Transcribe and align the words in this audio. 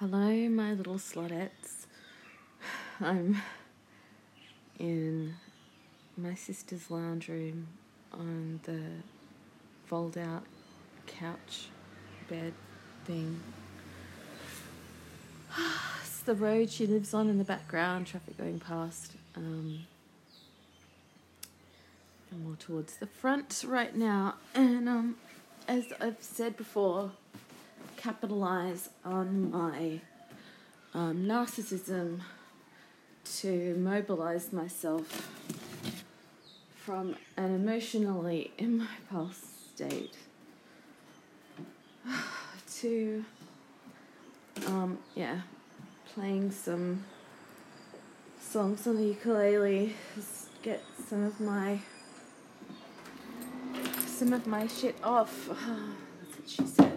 Hello, 0.00 0.48
my 0.48 0.74
little 0.74 0.94
slutettes. 0.94 1.86
I'm 3.00 3.42
in 4.78 5.34
my 6.16 6.34
sister's 6.34 6.88
lounge 6.88 7.26
room 7.26 7.66
on 8.12 8.60
the 8.62 8.80
fold 9.86 10.16
out 10.16 10.44
couch 11.08 11.70
bed 12.28 12.52
thing. 13.06 13.40
it's 16.00 16.20
the 16.20 16.36
road 16.36 16.70
she 16.70 16.86
lives 16.86 17.12
on 17.12 17.28
in 17.28 17.38
the 17.38 17.44
background, 17.44 18.06
traffic 18.06 18.38
going 18.38 18.60
past. 18.60 19.14
Um, 19.34 19.80
more 22.44 22.54
towards 22.54 22.98
the 22.98 23.08
front 23.08 23.64
right 23.66 23.96
now, 23.96 24.36
and 24.54 24.88
um, 24.88 25.16
as 25.66 25.86
I've 26.00 26.18
said 26.22 26.56
before, 26.56 27.10
capitalize 27.98 28.88
on 29.04 29.50
my 29.50 30.00
um, 30.94 31.26
narcissism 31.26 32.20
to 33.24 33.74
mobilize 33.74 34.52
myself 34.52 35.28
from 36.76 37.16
an 37.36 37.54
emotionally 37.54 38.52
immobile 38.56 39.30
state 39.32 40.14
to, 42.72 43.24
um, 44.66 44.96
yeah, 45.14 45.40
playing 46.14 46.50
some 46.50 47.04
songs 48.40 48.86
on 48.86 48.96
the 48.96 49.04
ukulele, 49.04 49.94
get 50.62 50.82
some 51.08 51.24
of 51.24 51.38
my 51.40 51.80
some 54.06 54.32
of 54.32 54.46
my 54.46 54.66
shit 54.66 54.96
off. 55.04 55.48
That's 55.48 56.38
what 56.38 56.48
she 56.48 56.66
said 56.66 56.87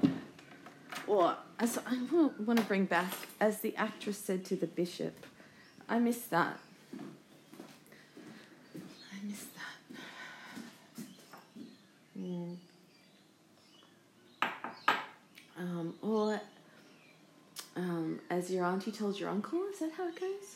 or 1.11 1.35
as 1.59 1.77
I 1.85 1.97
want 2.39 2.57
to 2.59 2.65
bring 2.65 2.85
back, 2.85 3.13
as 3.41 3.59
the 3.59 3.75
actress 3.75 4.17
said 4.17 4.45
to 4.45 4.55
the 4.55 4.65
bishop, 4.65 5.13
I 5.89 5.99
miss 5.99 6.19
that. 6.27 6.57
I 8.73 9.25
miss 9.27 9.45
that. 9.57 11.03
Mm. 12.17 12.55
Um, 15.59 15.93
or 16.01 16.39
um, 17.75 18.21
as 18.29 18.49
your 18.49 18.63
auntie 18.63 18.93
told 18.93 19.19
your 19.19 19.29
uncle, 19.29 19.65
is 19.73 19.79
that 19.79 19.91
how 19.97 20.07
it 20.07 20.17
goes? 20.17 20.55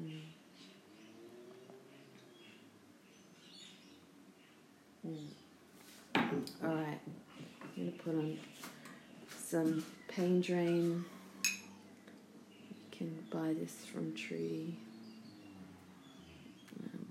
Mm. 0.00 0.20
Mm. 5.06 5.26
All 6.64 6.74
right. 6.74 6.98
I'm 7.78 7.84
going 7.84 7.96
to 7.96 8.02
put 8.02 8.14
on 8.16 8.38
some 9.38 9.84
pain 10.08 10.40
drain. 10.40 11.04
You 11.44 12.76
can 12.90 13.24
buy 13.30 13.54
this 13.54 13.84
from 13.92 14.12
Tree. 14.16 14.74
Um, 16.82 17.06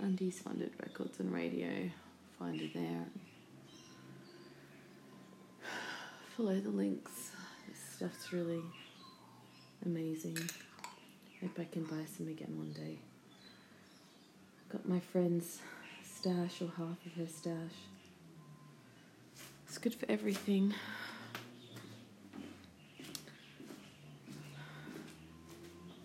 Undies 0.00 0.38
Funded 0.38 0.70
Records 0.80 1.18
and 1.18 1.32
Radio. 1.32 1.90
Find 2.38 2.60
it 2.60 2.72
there. 2.72 3.06
Follow 6.36 6.60
the 6.60 6.70
links. 6.70 7.32
This 7.68 7.80
stuff's 7.96 8.32
really 8.32 8.62
amazing. 9.84 10.38
Hope 11.40 11.58
I 11.58 11.64
can 11.64 11.82
buy 11.82 12.04
some 12.16 12.28
again 12.28 12.56
one 12.56 12.70
day. 12.74 12.98
Got 14.70 14.88
my 14.88 15.00
friend's 15.00 15.58
stash 16.04 16.62
or 16.62 16.70
half 16.76 17.04
of 17.06 17.12
her 17.16 17.26
stash. 17.26 17.74
It's 19.78 19.84
good 19.84 19.94
for 19.94 20.10
everything. 20.10 20.74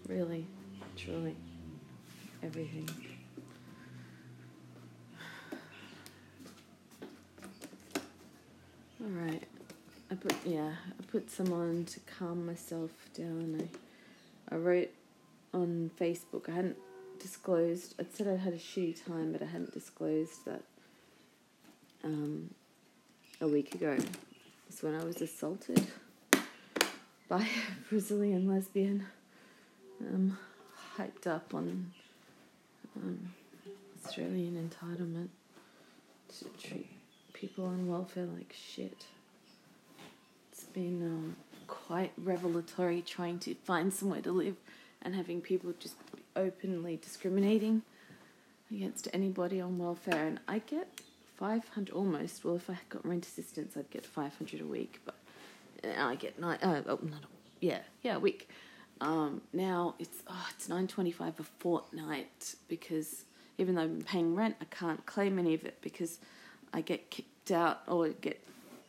Really, 0.08 0.46
truly, 0.96 1.36
everything. 2.44 2.88
All 9.02 9.08
right. 9.08 9.42
I 10.12 10.16
put 10.18 10.36
yeah, 10.46 10.70
I 10.70 11.04
put 11.12 11.32
some 11.32 11.52
on 11.52 11.86
to 11.86 12.00
calm 12.02 12.46
myself 12.46 12.92
down. 13.18 13.60
I 14.52 14.54
I 14.54 14.60
wrote 14.60 14.92
on 15.52 15.90
Facebook. 16.00 16.48
I 16.48 16.52
hadn't 16.52 16.78
disclosed. 17.18 17.96
I'd 18.00 18.14
said 18.14 18.28
I'd 18.28 18.38
had 18.38 18.54
a 18.54 18.58
shitty 18.58 19.04
time, 19.04 19.32
but 19.32 19.42
I 19.42 19.46
hadn't 19.46 19.74
disclosed 19.74 20.46
that 20.46 20.62
um, 22.04 22.52
a 23.44 23.48
week 23.48 23.76
ago 23.76 23.98
was 24.68 24.82
when 24.82 24.96
I 24.96 25.04
was 25.04 25.22
assaulted 25.22 25.86
by 27.28 27.42
a 27.42 27.90
Brazilian 27.90 28.48
lesbian, 28.48 29.06
um, 30.00 30.38
hyped 30.98 31.28
up 31.28 31.54
on 31.54 31.92
um, 32.96 33.34
Australian 34.02 34.70
entitlement 34.70 35.28
to 36.40 36.46
treat 36.66 36.90
people 37.34 37.66
on 37.66 37.86
welfare 37.86 38.28
like 38.28 38.56
shit. 38.58 39.08
It's 40.54 40.64
been 40.64 41.04
um, 41.04 41.36
quite 41.68 42.14
revelatory 42.18 43.02
trying 43.02 43.40
to 43.40 43.56
find 43.56 43.94
somewhere 43.94 44.22
to 44.22 44.32
live 44.32 44.56
and 45.02 45.16
having 45.16 45.42
people 45.42 45.74
just 45.82 45.96
openly 46.38 46.96
discriminating 46.96 47.82
against 48.72 49.10
anybody 49.12 49.60
on 49.60 49.78
welfare. 49.78 50.28
And 50.28 50.40
I 50.48 50.60
get 50.60 50.88
500 51.44 51.94
almost. 51.94 52.46
Well, 52.46 52.56
if 52.56 52.70
I 52.70 52.78
got 52.88 53.06
rent 53.06 53.26
assistance, 53.26 53.76
I'd 53.76 53.90
get 53.90 54.06
500 54.06 54.62
a 54.62 54.66
week, 54.66 55.02
but 55.04 55.16
I 56.00 56.16
get 56.16 56.40
nine. 56.40 56.58
Uh, 56.62 56.84
oh, 56.88 57.00
not 57.04 57.24
a, 57.24 57.28
yeah, 57.60 57.80
yeah, 58.02 58.16
a 58.16 58.20
week. 58.20 58.48
Um, 59.02 59.42
now 59.52 59.96
it's 60.00 60.24
oh, 60.26 60.48
it's 60.56 60.70
9.25 60.70 61.42
a 61.42 61.44
fortnight 61.44 62.56
because 62.70 63.26
even 63.58 63.76
though 63.76 63.82
I'm 63.82 64.02
paying 64.04 64.36
rent, 64.36 64.56
I 64.62 64.66
can't 64.74 65.06
claim 65.06 65.38
any 65.38 65.54
of 65.54 65.66
it 65.66 65.80
because 65.82 66.20
I 66.74 66.80
get 66.80 67.10
kicked 67.10 67.52
out 67.52 67.82
or 67.88 68.08
get, 68.08 68.42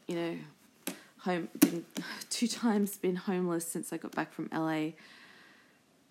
you 0.06 0.14
know, 0.14 0.94
home. 1.18 1.48
Been 1.58 1.84
two 2.30 2.46
times 2.46 2.96
been 2.96 3.16
homeless 3.16 3.66
since 3.66 3.92
I 3.92 3.96
got 3.96 4.12
back 4.12 4.32
from 4.32 4.48
LA 4.52 4.90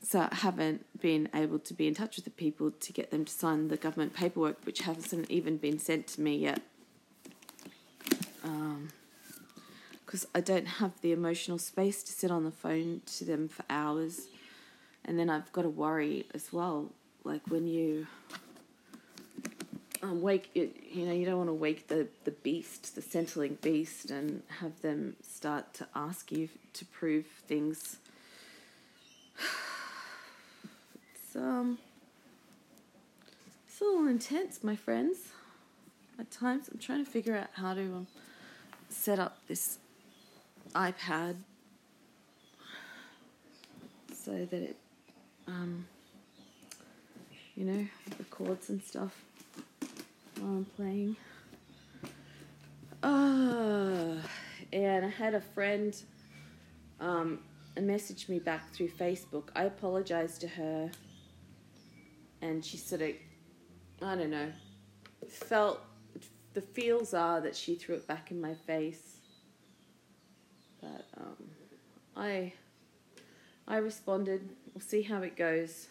so 0.03 0.28
I 0.30 0.36
haven't 0.36 0.86
been 1.00 1.30
able 1.34 1.59
to 1.59 1.74
be 1.74 1.88
in 1.88 1.96
touch 1.96 2.18
with 2.18 2.25
the 2.25 2.31
people 2.31 2.72
to 2.72 2.94
get 2.94 3.09
them 3.09 3.24
to 3.24 3.31
sign 3.31 3.69
the 3.69 3.78
government 3.78 4.14
paperwork, 4.14 4.58
which 4.66 4.81
hasn't 4.81 5.31
even 5.31 5.58
been 5.58 5.80
sent 5.80 6.08
to 6.08 6.22
me 6.22 6.36
yet. 6.36 6.62
Because 10.06 10.25
um, 10.25 10.31
I 10.36 10.41
don't 10.41 10.68
have 10.68 11.00
the 11.02 11.14
emotional 11.14 11.58
space 11.58 12.03
to 12.03 12.12
sit 12.12 12.31
on 12.31 12.44
the 12.44 12.52
phone 12.52 13.02
to 13.16 13.24
them 13.24 13.47
for 13.47 13.64
hours. 13.69 14.28
And 15.06 15.18
then 15.18 15.30
I've 15.30 15.52
got 15.53 15.62
to 15.62 15.69
worry 15.69 16.25
as 16.34 16.52
well. 16.52 16.91
Like 17.24 17.41
when 17.47 17.66
you 17.66 18.08
um, 20.02 20.22
wake, 20.22 20.50
you 20.53 21.06
know, 21.06 21.14
you 21.14 21.25
don't 21.25 21.38
want 21.38 21.50
to 21.50 21.53
wake 21.53 21.88
the, 21.88 22.08
the 22.25 22.31
beast, 22.31 22.96
the 22.96 23.02
Centrelink 23.02 23.62
beast, 23.62 24.12
and 24.12 24.44
have 24.59 24.81
them 24.81 25.16
start 25.22 25.74
to 25.75 25.88
ask 25.96 26.30
you 26.30 26.50
to 26.74 26.84
prove 26.85 27.25
things 27.47 27.97
um, 31.36 31.78
it's 33.68 33.82
a 33.82 33.84
little 33.84 34.08
intense, 34.08 34.64
my 34.64 34.76
friends. 34.76 35.18
At 36.20 36.30
times, 36.30 36.70
I'm 36.72 36.80
trying 36.80 37.04
to 37.04 37.10
figure 37.10 37.36
out 37.36 37.48
how 37.54 37.74
to 37.74 37.82
um, 37.82 38.08
set 38.90 39.20
up 39.20 39.40
this 39.48 39.80
iPad 40.76 41.36
so 44.14 44.32
that 44.32 44.54
it, 44.54 44.78
um, 45.48 45.86
you 47.56 47.66
know, 47.66 47.88
records 48.20 48.70
and 48.70 48.82
stuff 48.84 49.24
while 50.40 50.52
I'm 50.52 50.66
playing. 50.76 51.16
Uh, 53.02 54.18
and 54.72 55.06
I 55.06 55.09
had 55.09 55.34
a 55.34 55.41
friend 55.41 55.96
um, 57.00 57.40
message 57.82 58.29
me 58.29 58.40
back 58.40 58.72
through 58.72 58.90
Facebook. 58.90 59.50
I 59.56 59.64
apologized 59.64 60.41
to 60.41 60.47
her 60.47 60.91
and 62.43 62.63
she 62.63 62.78
sort 62.78 63.01
of, 63.01 63.11
I 64.01 64.16
don't 64.16 64.29
know, 64.29 64.51
felt 65.29 65.79
the 66.53 66.61
feels 66.61 67.13
are 67.13 67.40
that 67.41 67.55
she 67.55 67.75
threw 67.75 67.95
it 67.95 68.05
back 68.05 68.31
in 68.31 68.41
my 68.41 68.53
face. 68.53 69.17
But 70.81 71.05
um, 71.17 71.37
I, 72.17 72.53
I 73.67 73.78
responded. 73.78 74.49
We'll 74.73 74.81
see 74.81 75.03
how 75.03 75.22
it 75.22 75.37
goes. 75.37 75.87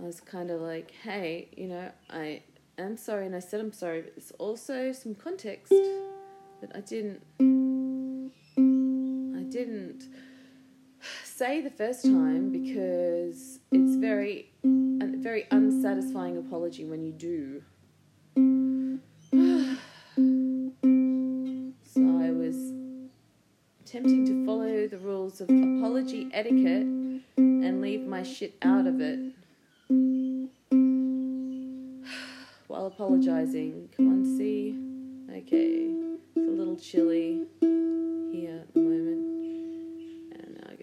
I 0.00 0.06
was 0.06 0.20
kind 0.20 0.50
of 0.50 0.60
like, 0.60 0.92
hey, 1.02 1.48
you 1.56 1.66
know, 1.66 1.90
I 2.08 2.42
am 2.78 2.96
sorry, 2.96 3.26
and 3.26 3.34
I 3.34 3.40
said 3.40 3.58
I'm 3.58 3.72
sorry, 3.72 4.02
but 4.02 4.14
there's 4.14 4.30
also 4.38 4.92
some 4.92 5.16
context 5.16 5.72
that 6.60 6.70
I 6.72 6.80
didn't, 6.80 7.20
say 11.38 11.60
the 11.60 11.70
first 11.70 12.02
time 12.02 12.50
because 12.50 13.60
it's 13.70 13.94
very 13.94 14.50
a 14.64 15.06
very 15.18 15.46
unsatisfying 15.52 16.36
apology 16.36 16.84
when 16.84 17.04
you 17.04 17.12
do. 17.12 17.62
so 21.84 22.00
I 22.00 22.32
was 22.32 22.72
attempting 23.84 24.26
to 24.26 24.44
follow 24.44 24.88
the 24.88 24.98
rules 24.98 25.40
of 25.40 25.48
apology 25.48 26.28
etiquette 26.32 26.88
and 27.36 27.80
leave 27.80 28.04
my 28.04 28.24
shit 28.24 28.56
out 28.62 28.88
of 28.88 29.00
it. 29.00 29.20
While 32.66 32.86
apologizing, 32.86 33.90
come 33.96 34.08
on, 34.08 34.24
see. 34.36 34.76
Okay, 35.30 35.94
it's 36.34 36.48
a 36.48 36.50
little 36.50 36.76
chilly 36.76 37.46
here 37.60 38.58
at 38.58 38.74
the 38.74 38.80
moment. 38.80 39.27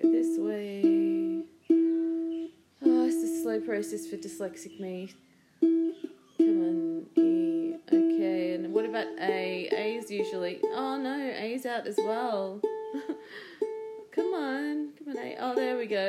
Go 0.01 0.11
this 0.11 0.37
way. 0.37 1.43
Ah, 1.71 2.85
oh, 2.85 3.05
it's 3.05 3.23
a 3.23 3.41
slow 3.41 3.61
process 3.61 4.05
for 4.05 4.17
dyslexic 4.17 4.77
me. 4.77 5.13
Come 5.61 6.03
on, 6.37 7.05
E. 7.15 7.75
Okay, 7.87 8.55
and 8.55 8.73
what 8.73 8.83
about 8.83 9.07
A? 9.21 9.69
A 9.71 9.95
is 9.95 10.11
usually. 10.11 10.59
Oh 10.63 10.97
no, 10.97 11.15
A's 11.15 11.65
out 11.65 11.87
as 11.87 11.95
well. 11.97 12.59
come 14.11 14.33
on, 14.33 14.89
come 14.97 15.15
on, 15.15 15.17
A. 15.17 15.37
Oh, 15.39 15.55
there 15.55 15.77
we 15.77 15.85
go. 15.85 16.07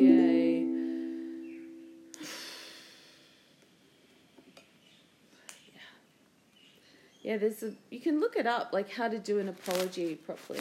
Yay. 0.00 0.66
Yeah, 7.22 7.36
there's 7.36 7.62
a. 7.62 7.72
You 7.90 8.00
can 8.00 8.20
look 8.20 8.36
it 8.36 8.46
up, 8.46 8.72
like 8.72 8.90
how 8.90 9.08
to 9.08 9.18
do 9.18 9.38
an 9.38 9.48
apology 9.48 10.14
properly. 10.16 10.60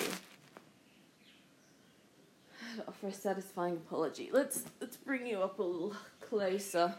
Offer 2.87 3.07
a 3.07 3.13
satisfying 3.13 3.75
apology. 3.75 4.29
Let's 4.31 4.63
let's 4.81 4.97
bring 4.97 5.27
you 5.27 5.41
up 5.41 5.59
a 5.59 5.63
little 5.63 5.95
closer 6.21 6.95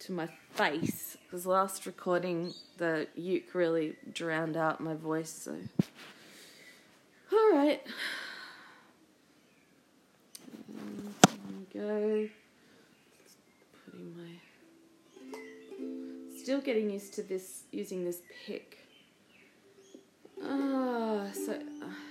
to 0.00 0.12
my 0.12 0.28
face 0.54 1.16
because 1.24 1.46
last 1.46 1.86
recording 1.86 2.54
the 2.78 3.06
uke 3.14 3.54
really 3.54 3.96
drowned 4.12 4.56
out 4.56 4.80
my 4.80 4.94
voice. 4.94 5.30
So, 5.30 5.56
all 7.32 7.52
right, 7.52 7.82
um, 10.78 11.14
go. 11.74 12.28
Putting 13.84 14.16
my 14.16 14.38
still 16.38 16.60
getting 16.60 16.90
used 16.90 17.14
to 17.14 17.22
this 17.22 17.64
using 17.72 18.04
this 18.04 18.22
pick. 18.46 18.78
Ah, 20.42 21.26
so. 21.34 21.52
Uh, 21.52 22.09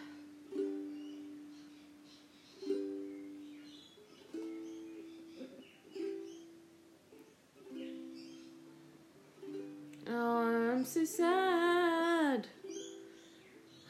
sad. 11.17 12.47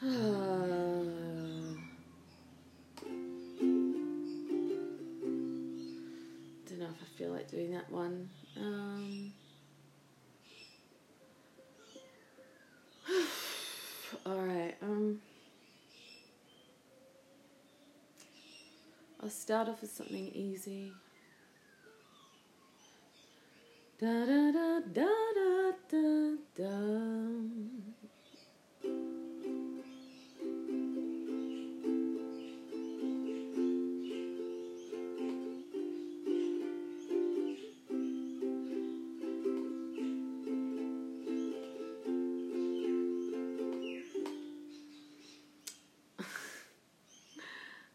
Don't 0.00 0.14
know 6.78 6.86
if 6.86 7.02
I 7.02 7.18
feel 7.18 7.30
like 7.30 7.50
doing 7.50 7.72
that 7.72 7.90
one. 7.90 8.30
Um, 8.56 9.32
all 14.26 14.38
right. 14.38 14.74
Um, 14.82 15.20
I'll 19.22 19.28
start 19.28 19.68
off 19.68 19.82
with 19.82 19.92
something 19.92 20.28
easy. 20.34 20.92
Da 24.00 24.24
da 24.24 24.50
da 24.52 24.80
da 24.94 25.08
da 25.34 25.72
da 25.90 26.29
da. 26.56 26.66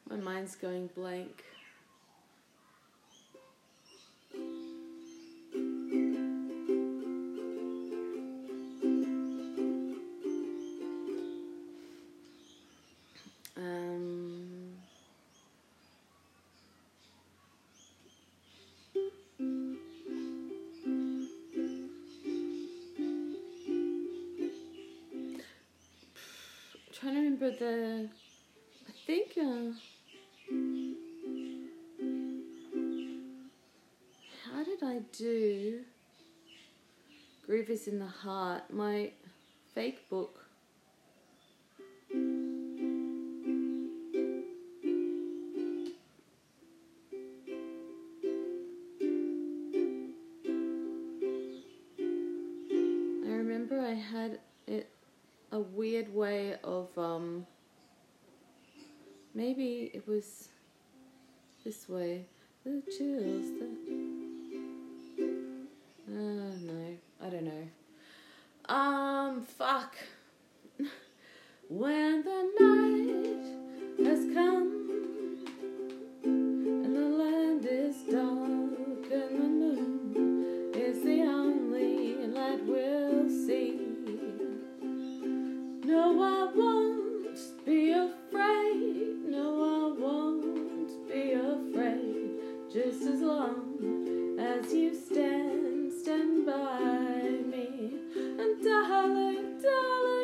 My 0.07 0.17
mind's 0.17 0.55
going 0.55 0.87
blank. 0.95 1.43
Trying 27.05 27.17
to 27.17 27.21
remember 27.21 27.51
the. 27.51 28.09
I 28.87 28.91
think. 29.05 29.37
Uh, 29.37 29.73
how 34.49 34.63
did 34.63 34.81
I 34.81 35.01
do? 35.15 35.81
Groove 37.45 37.69
is 37.69 37.87
in 37.87 37.99
the 37.99 38.07
heart. 38.07 38.63
My 38.73 39.11
fake 39.75 40.09
book. 40.09 40.44
Of 56.65 56.89
um 56.97 57.45
maybe 59.33 59.91
it 59.93 60.07
was 60.07 60.49
this 61.63 61.87
way. 61.87 62.25
The 62.63 62.81
chills 62.97 63.45
that 63.59 63.75
uh 66.09 66.55
no, 66.61 66.97
I 67.23 67.29
don't 67.29 67.43
know. 67.43 68.73
Um 68.73 69.43
fuck. 69.43 69.95
when 71.69 72.23
the 72.23 72.51
night 72.59 74.07
has 74.07 74.25
come 74.33 74.74
darling, 99.15 99.61
darling, 99.63 100.14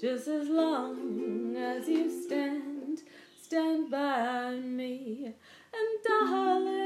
just 0.00 0.28
as 0.28 0.48
long 0.48 1.56
as 1.56 1.88
you 1.88 2.10
stand, 2.22 3.02
stand 3.40 3.90
by 3.90 4.50
me. 4.56 5.32
And 5.72 6.04
darling, 6.04 6.85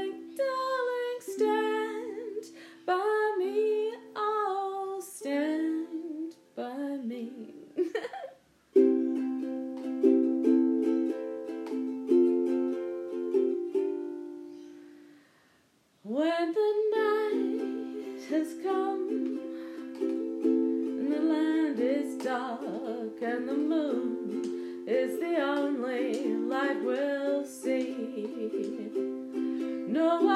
know 30.01 30.30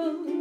Oh. 0.00 0.37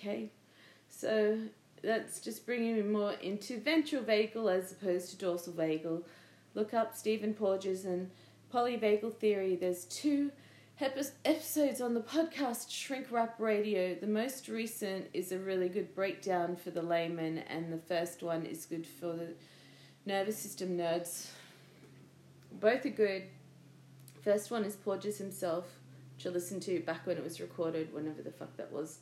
Okay. 0.00 0.30
So 0.88 1.38
that's 1.82 2.20
just 2.20 2.46
bringing 2.46 2.76
me 2.76 2.82
more 2.82 3.12
into 3.14 3.60
ventral 3.60 4.02
vagal 4.02 4.52
as 4.52 4.72
opposed 4.72 5.10
to 5.10 5.16
dorsal 5.16 5.52
vagal. 5.52 6.02
Look 6.54 6.74
up 6.74 6.96
Stephen 6.96 7.34
Porges 7.34 7.84
and 7.84 8.10
polyvagal 8.52 9.14
theory. 9.14 9.56
There's 9.56 9.84
two 9.84 10.32
episodes 11.24 11.80
on 11.80 11.94
the 11.94 12.00
podcast 12.00 12.70
Shrink 12.70 13.06
Wrap 13.10 13.38
Radio. 13.38 13.94
The 13.94 14.06
most 14.06 14.48
recent 14.48 15.06
is 15.12 15.30
a 15.30 15.38
really 15.38 15.68
good 15.68 15.94
breakdown 15.94 16.56
for 16.56 16.70
the 16.70 16.82
layman, 16.82 17.38
and 17.38 17.72
the 17.72 17.78
first 17.78 18.22
one 18.22 18.46
is 18.46 18.66
good 18.66 18.86
for 18.86 19.12
the 19.12 19.34
nervous 20.06 20.38
system 20.38 20.76
nerds. 20.76 21.28
Both 22.52 22.84
are 22.86 22.90
good. 22.90 23.24
First 24.22 24.50
one 24.50 24.64
is 24.64 24.76
Porges 24.76 25.18
himself, 25.18 25.66
I 26.26 26.28
listened 26.28 26.62
to 26.62 26.80
back 26.80 27.06
when 27.06 27.16
it 27.16 27.24
was 27.24 27.40
recorded, 27.40 27.94
whenever 27.94 28.20
the 28.20 28.30
fuck 28.30 28.54
that 28.58 28.70
was, 28.70 28.98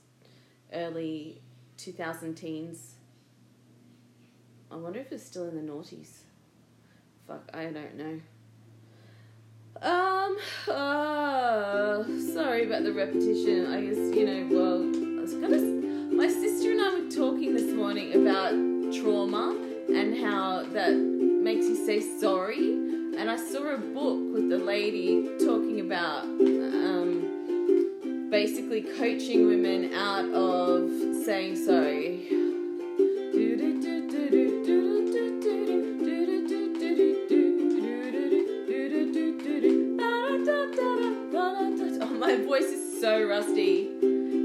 early 0.72 1.42
2000 1.76 2.34
teens. 2.34 2.94
I 4.70 4.76
wonder 4.76 5.00
if 5.00 5.12
it's 5.12 5.24
still 5.24 5.48
in 5.48 5.56
the 5.56 5.72
noughties. 5.72 6.10
Fuck, 7.26 7.48
I 7.54 7.66
don't 7.66 7.96
know. 7.96 8.20
Um, 9.80 10.36
uh, 10.66 12.02
sorry 12.34 12.66
about 12.66 12.82
the 12.84 12.92
repetition. 12.92 13.66
I 13.66 13.80
guess, 13.82 13.96
you 13.96 14.26
know, 14.26 14.48
well, 14.50 15.18
I 15.18 15.22
was 15.22 15.34
gonna. 15.34 15.58
My 16.14 16.26
sister 16.26 16.72
and 16.72 16.80
I 16.80 16.98
were 16.98 17.10
talking 17.10 17.54
this 17.54 17.72
morning 17.74 18.14
about 18.14 18.52
trauma 18.92 19.56
and 19.88 20.18
how 20.18 20.64
that 20.72 20.94
makes 20.96 21.66
you 21.66 21.76
say 21.76 22.00
sorry. 22.18 22.72
And 23.18 23.30
I 23.30 23.36
saw 23.36 23.74
a 23.74 23.78
book 23.78 24.18
with 24.32 24.48
the 24.48 24.58
lady 24.58 25.28
talking 25.38 25.80
about 25.80 26.24
um, 26.24 27.07
basically 28.30 28.82
coaching 28.82 29.46
women 29.46 29.94
out 29.94 30.26
of 30.26 30.90
saying 31.24 31.56
sorry. 31.56 32.26
Oh, 42.00 42.14
my 42.18 42.36
voice 42.36 42.64
is 42.64 43.00
so 43.00 43.26
rusty. 43.26 43.88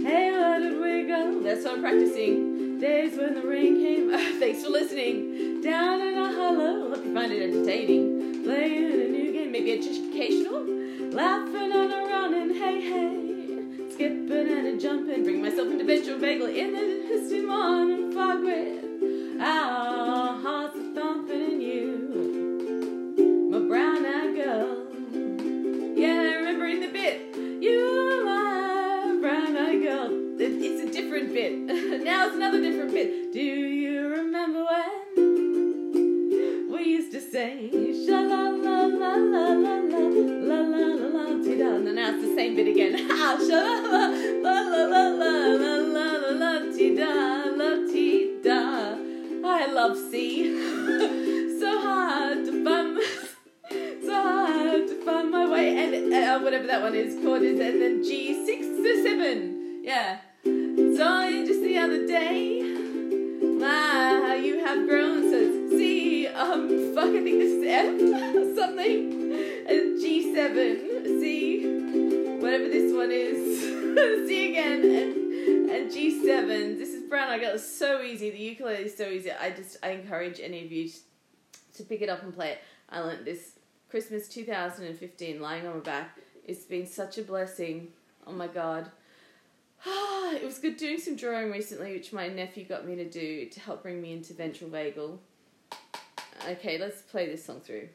Hey, 0.04 0.32
where 0.32 0.60
did 0.60 0.80
we 0.80 1.04
go? 1.08 1.42
That's 1.44 1.66
what 1.66 1.76
I'm 1.76 1.82
practicing. 1.82 2.80
Days 2.80 3.18
when 3.18 3.34
the 3.36 3.42
rain 3.42 3.76
came. 3.76 4.10
Thanks 4.40 4.64
for 4.64 4.70
listening. 4.70 5.62
Down 5.62 6.00
in 6.02 6.18
a 6.18 6.32
hollow. 6.34 6.90
Hope 6.90 7.06
you 7.06 7.14
find 7.14 7.32
it 7.32 7.54
entertaining. 7.54 8.44
Playing 8.44 8.92
a 8.94 9.10
new 9.10 9.34
game, 9.34 9.52
maybe 9.52 9.74
educational. 9.74 10.64
Laughing 11.12 11.72
and 11.74 11.92
running. 11.92 12.54
Hey, 12.56 12.82
hey. 12.82 13.23
Jumping. 15.24 15.42
Bring 15.42 15.42
myself 15.42 15.72
into 15.72 15.86
ventral 15.86 16.20
vagal 16.20 16.54
in 16.54 16.74
the 16.74 16.82
misty 17.08 17.42
morning 17.42 18.12
fog 18.12 18.44
with 18.44 18.84
our 19.42 20.38
hearts 20.42 20.76
are 20.76 20.94
thumping 20.94 21.42
in 21.42 21.62
you. 21.62 23.48
My 23.50 23.60
brown 23.60 24.06
eyed 24.06 24.36
girl. 24.36 24.86
Yeah, 25.96 26.34
remembering 26.36 26.82
the 26.82 26.88
bit. 26.88 27.34
You 27.62 28.22
my 28.26 29.16
brown 29.22 29.56
eyed 29.56 29.82
girl. 29.82 30.10
It's 30.40 30.84
a 30.84 30.88
different 30.92 31.34
bit. 31.34 31.58
now 32.04 32.26
it's 32.28 32.36
another 32.36 32.60
different 32.62 32.92
bit. 32.94 33.32
Do 33.32 33.40
you 33.40 34.10
remember 34.10 34.66
when 34.66 36.70
we 36.70 36.84
used 36.84 37.14
to 37.14 37.22
sing 37.22 37.72
sha 38.06 38.20
la 38.20 38.50
la 38.50 38.88
la 38.88 39.16
la 39.16 39.48
la 39.48 39.78
la 39.78 40.04
la 40.04 40.60
la 40.60 40.60
la 40.60 41.08
la? 41.08 41.24
And 41.76 41.96
now 41.96 42.10
it's 42.14 42.22
the 42.24 42.36
same 42.36 42.56
bit 42.56 42.68
again. 42.68 43.08
Ah, 43.12 43.38
sha 43.38 43.56
la 43.56 43.80
la 43.90 44.03
one 56.84 56.96
is 56.96 57.24
called 57.24 57.42
is, 57.44 57.62
and 57.62 57.82
then 57.82 58.04
G 58.04 58.46
six 58.46 58.66
to 58.66 59.04
seven, 59.04 59.80
yeah. 59.86 60.18
So 60.44 61.46
just 61.46 61.62
the 61.62 61.78
other 61.78 62.06
day, 62.06 62.60
how 63.62 64.34
you 64.34 64.60
have 64.66 64.86
grown. 64.86 65.24
So 65.32 65.38
it's 65.38 65.78
C, 65.78 66.28
um, 66.28 66.68
fuck, 66.94 67.06
I 67.06 67.24
think 67.24 67.40
this 67.40 67.54
is 67.54 67.66
F 67.66 68.58
something, 68.58 69.32
and 69.70 70.02
G 70.02 70.36
seven, 70.36 71.22
C, 71.22 71.64
whatever 72.42 72.68
this 72.68 72.94
one 72.94 73.12
is, 73.14 74.28
C 74.28 74.50
again, 74.50 74.84
and 74.84 75.70
and 75.70 75.90
G 75.90 76.22
seven. 76.26 76.78
This 76.78 76.90
is 76.90 77.10
brown. 77.10 77.30
I 77.30 77.40
got 77.40 77.56
it 77.56 77.60
so 77.60 78.02
easy. 78.02 78.30
The 78.30 78.40
ukulele 78.40 78.84
is 78.84 78.98
so 78.98 79.08
easy. 79.08 79.32
I 79.32 79.52
just 79.52 79.78
I 79.82 79.92
encourage 79.92 80.42
any 80.42 80.66
of 80.66 80.70
you 80.70 80.90
to 81.76 81.84
pick 81.84 82.02
it 82.02 82.10
up 82.10 82.24
and 82.24 82.34
play 82.34 82.50
it. 82.50 82.58
I 82.90 83.00
learned 83.00 83.24
this 83.24 83.52
Christmas 83.90 84.28
2015 84.28 85.40
lying 85.40 85.66
on 85.66 85.76
my 85.76 85.80
back. 85.80 86.18
It's 86.46 86.66
been 86.66 86.88
such 86.88 87.18
a 87.18 87.24
blessing. 87.24 87.90
Oh 88.28 88.32
my 88.32 88.48
god. 88.48 88.92
it 89.86 90.44
was 90.44 90.60
good 90.60 90.78
doing 90.78 91.00
some 91.00 91.16
drawing 91.16 91.52
recently, 91.52 91.94
which 91.94 92.14
my 92.14 92.28
nephew 92.28 92.66
got 92.66 92.86
me 92.86 92.96
to 92.96 93.10
do 93.10 93.48
to 93.48 93.60
help 93.60 93.84
bring 93.84 94.02
me 94.02 94.14
into 94.14 94.34
ventral 94.34 94.70
vagal. 94.70 95.18
Okay, 96.50 96.78
let's 96.78 97.02
play 97.02 97.26
this 97.28 97.46
song 97.46 97.62
through. 97.62 97.88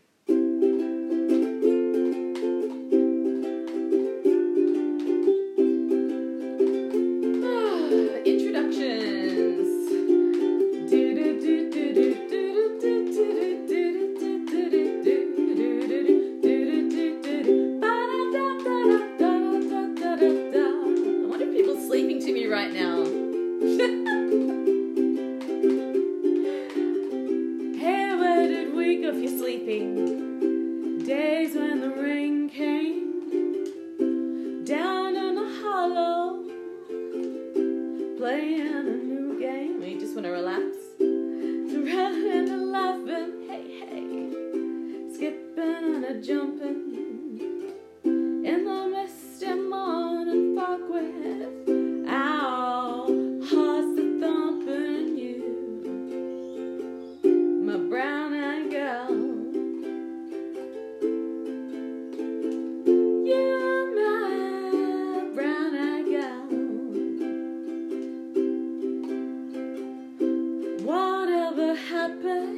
happen. 72.09 72.58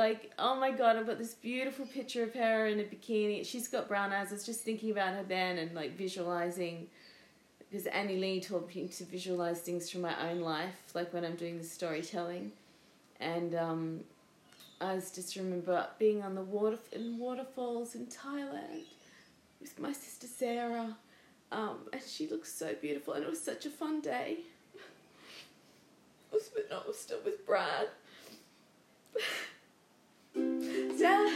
Like, 0.00 0.32
oh 0.38 0.54
my 0.54 0.70
god, 0.70 0.96
I've 0.96 1.06
got 1.06 1.18
this 1.18 1.34
beautiful 1.34 1.84
picture 1.84 2.22
of 2.22 2.32
her 2.32 2.66
in 2.66 2.80
a 2.80 2.84
bikini. 2.84 3.44
She's 3.44 3.68
got 3.68 3.86
brown 3.86 4.12
eyes. 4.14 4.28
I 4.30 4.32
was 4.32 4.46
just 4.46 4.62
thinking 4.62 4.90
about 4.90 5.12
her 5.12 5.22
then 5.22 5.58
and 5.58 5.74
like 5.74 5.94
visualizing, 5.94 6.86
because 7.58 7.84
Annie 7.86 8.16
Lee 8.16 8.40
taught 8.40 8.74
me 8.74 8.88
to 8.88 9.04
visualize 9.04 9.60
things 9.60 9.90
from 9.90 10.00
my 10.00 10.30
own 10.30 10.40
life, 10.40 10.80
like 10.94 11.12
when 11.12 11.22
I'm 11.22 11.36
doing 11.36 11.58
the 11.58 11.64
storytelling. 11.64 12.52
And 13.20 13.54
um, 13.54 14.00
I 14.80 14.94
was 14.94 15.10
just 15.10 15.36
remember 15.36 15.86
being 15.98 16.22
on 16.22 16.34
the 16.34 16.40
water 16.40 16.78
in 16.92 17.18
waterfalls 17.18 17.94
in 17.94 18.06
Thailand 18.06 18.84
with 19.60 19.78
my 19.78 19.92
sister 19.92 20.26
Sarah. 20.26 20.96
Um, 21.52 21.76
and 21.92 22.00
she 22.00 22.26
looked 22.26 22.46
so 22.46 22.74
beautiful, 22.80 23.12
and 23.12 23.22
it 23.22 23.28
was 23.28 23.42
such 23.42 23.66
a 23.66 23.70
fun 23.70 24.00
day. 24.00 24.38
I 26.32 26.36
was, 26.36 26.50
I 26.72 26.80
was 26.88 26.98
still 26.98 27.20
with 27.22 27.46
Brad. 27.46 27.88
Yeah, 30.34 31.28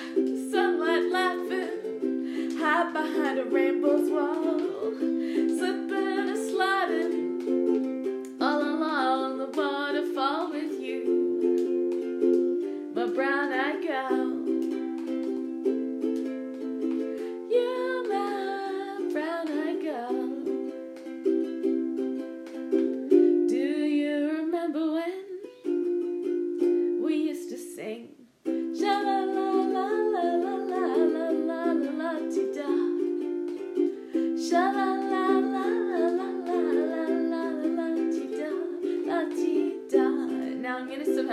sunlight 0.51 1.11
laughing, 1.11 2.57
hide 2.59 2.93
behind 2.93 3.39
a 3.41 3.45
rainbow's 3.45 4.09
wall, 4.11 4.44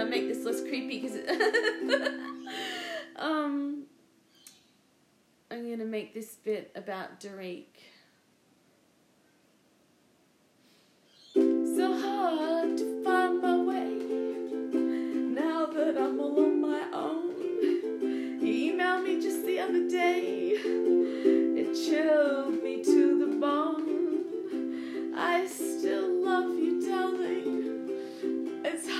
Gonna 0.02 0.10
make 0.10 0.30
this 0.30 0.44
less 0.44 0.62
creepy 0.62 1.02
because 1.02 1.16
um 3.18 3.84
I'm 5.52 5.70
gonna 5.70 5.86
make 5.86 6.16
this 6.16 6.38
bit 6.38 6.72
about 6.74 7.20
Derek. 7.20 7.80
So 11.36 12.00
hard 12.02 12.80
to 12.80 13.04
find 13.04 13.44
my 13.44 13.58
way 13.58 13.90
now 15.36 15.68
that 15.68 15.96
I'm 16.00 16.20
all 16.20 16.46
on 16.46 16.62
my 16.62 16.82
own. 16.94 17.36
You 18.42 18.74
emailed 18.74 19.04
me 19.04 19.22
just 19.22 19.46
the 19.46 19.60
other 19.60 19.88
day, 19.88 20.54
it 20.56 21.76
chilled 21.76 22.61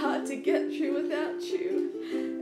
hard 0.02 0.26
to 0.26 0.36
get 0.36 0.74
through 0.76 1.04
without 1.04 1.40
you. 1.44 2.41